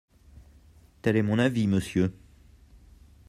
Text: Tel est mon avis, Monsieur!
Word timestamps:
Tel 1.03 1.15
est 1.15 1.21
mon 1.21 1.37
avis, 1.37 1.67
Monsieur! 1.67 2.11